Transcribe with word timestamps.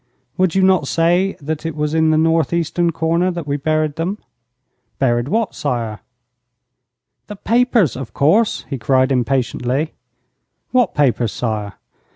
'Would 0.35 0.55
you 0.55 0.63
not 0.63 0.87
say 0.87 1.37
that 1.39 1.63
it 1.63 1.75
was 1.75 1.93
in 1.93 2.09
the 2.09 2.17
north 2.17 2.53
eastern 2.53 2.91
corner 2.91 3.29
that 3.29 3.45
we 3.45 3.55
buried 3.55 3.97
them?' 3.97 4.17
'Buried 4.97 5.27
what, 5.27 5.53
sire?' 5.53 5.99
'The 7.27 7.35
papers, 7.35 7.95
of 7.95 8.11
course,' 8.11 8.65
he 8.67 8.79
cried, 8.79 9.11
impatiently. 9.11 9.93
'What 10.71 10.95
papers, 10.95 11.31
sire?' 11.31 11.73